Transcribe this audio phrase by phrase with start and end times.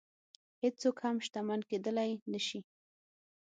[0.63, 2.59] هېڅوک هم شتمن کېدلی نه شي.